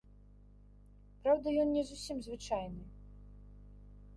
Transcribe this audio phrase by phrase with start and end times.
[1.27, 2.83] Праўда, ён не зусім звычайны.